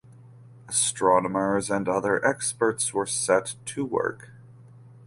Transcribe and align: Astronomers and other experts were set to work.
Astronomers 0.67 1.69
and 1.69 1.87
other 1.87 2.25
experts 2.25 2.91
were 2.91 3.05
set 3.05 3.53
to 3.67 3.85
work. 3.85 4.31